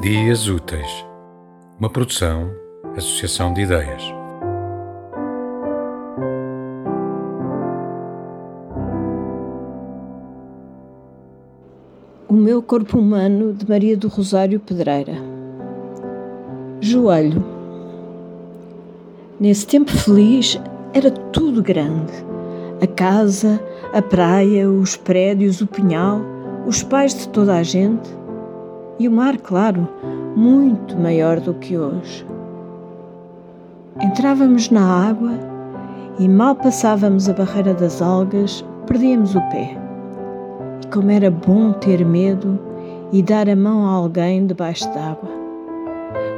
[0.00, 1.04] Dias Úteis,
[1.78, 2.50] uma produção,
[2.96, 4.02] associação de ideias.
[12.26, 15.16] O meu corpo humano de Maria do Rosário Pedreira.
[16.80, 17.44] Joelho.
[19.38, 20.58] Nesse tempo feliz
[20.94, 22.14] era tudo grande.
[22.80, 23.62] A casa,
[23.92, 26.22] a praia, os prédios, o pinhal,
[26.66, 28.18] os pais de toda a gente
[29.00, 29.88] e o mar, claro,
[30.36, 32.26] muito maior do que hoje.
[33.98, 35.32] Entrávamos na água
[36.18, 39.74] e mal passávamos a barreira das algas, perdíamos o pé.
[40.84, 42.58] E como era bom ter medo
[43.10, 45.30] e dar a mão a alguém debaixo d'água.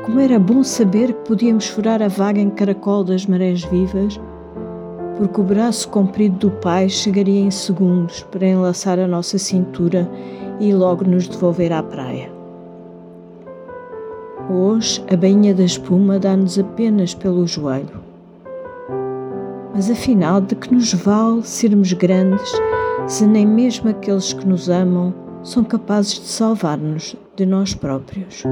[0.04, 4.20] Como era bom saber que podíamos furar a vaga em caracol das marés vivas,
[5.16, 10.08] porque o braço comprido do pai chegaria em segundos para enlaçar a nossa cintura
[10.60, 12.31] e logo nos devolver à praia.
[14.50, 18.02] Hoje a bainha da espuma dá-nos apenas pelo joelho.
[19.74, 22.52] Mas afinal, de que nos vale sermos grandes
[23.06, 28.42] se nem mesmo aqueles que nos amam são capazes de salvar-nos de nós próprios?